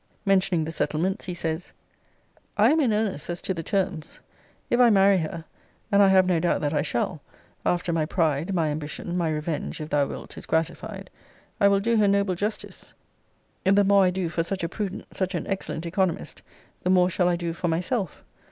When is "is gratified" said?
10.39-11.11